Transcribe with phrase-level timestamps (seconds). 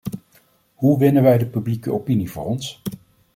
[0.73, 2.81] Hoe winnen wij de publieke opinie voor ons?